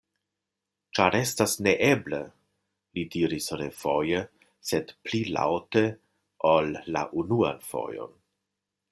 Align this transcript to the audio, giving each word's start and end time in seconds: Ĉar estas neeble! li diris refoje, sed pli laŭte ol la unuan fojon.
Ĉar 0.99 1.15
estas 1.17 1.51
neeble! 1.65 2.21
li 2.97 3.03
diris 3.15 3.49
refoje, 3.61 4.21
sed 4.69 4.93
pli 5.09 5.19
laŭte 5.35 5.83
ol 6.53 6.73
la 6.97 7.03
unuan 7.25 7.61
fojon. 7.67 8.17